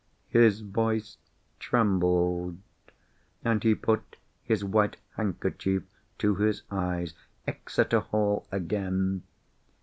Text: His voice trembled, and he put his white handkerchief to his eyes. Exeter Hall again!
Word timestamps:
His 0.29 0.61
voice 0.61 1.17
trembled, 1.59 2.57
and 3.45 3.61
he 3.63 3.75
put 3.75 4.15
his 4.43 4.63
white 4.65 4.97
handkerchief 5.15 5.83
to 6.17 6.33
his 6.37 6.63
eyes. 6.71 7.13
Exeter 7.45 7.99
Hall 7.99 8.47
again! 8.51 9.21